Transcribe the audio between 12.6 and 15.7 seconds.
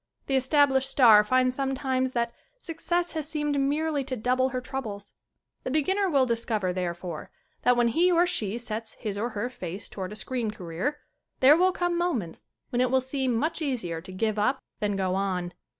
when it will seem much easier to give up than go on.